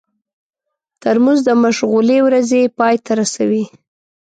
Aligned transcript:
ترموز 1.01 1.39
د 1.45 1.49
مشغولې 1.63 2.17
ورځې 2.27 2.61
پای 2.77 2.95
ته 3.05 3.11
رسوي. 3.19 3.63